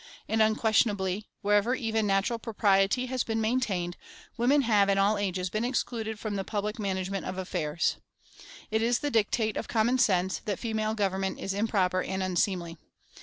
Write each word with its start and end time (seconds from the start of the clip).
^ 0.01 0.03
And 0.27 0.41
unquestionably,* 0.41 1.29
wherever 1.43 1.75
even 1.75 2.07
natural 2.07 2.39
propriety 2.39 3.05
has 3.05 3.23
been 3.23 3.39
maintained, 3.39 3.97
women 4.35 4.63
have 4.63 4.89
in 4.89 4.97
all 4.97 5.19
ages 5.19 5.51
been 5.51 5.63
excluded 5.63 6.17
from 6.17 6.37
the 6.37 6.43
public 6.43 6.79
manage 6.79 7.11
ment 7.11 7.23
of 7.27 7.37
affairs. 7.37 7.97
It 8.71 8.81
is 8.81 8.97
the 9.01 9.11
dictate 9.11 9.57
of 9.57 9.67
common 9.67 9.99
sense, 9.99 10.39
that 10.45 10.57
female 10.57 10.95
government 10.95 11.37
is 11.39 11.53
improper 11.53 12.01
and 12.01 12.23
unseemly. 12.23 12.77